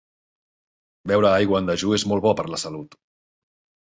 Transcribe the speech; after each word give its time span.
Beure 1.11 1.29
aigua 1.33 1.61
en 1.65 1.69
dejú 1.71 1.93
és 1.99 2.07
molt 2.13 2.25
bo 2.25 2.33
per 2.41 2.47
la 2.55 2.61
salut. 2.67 2.99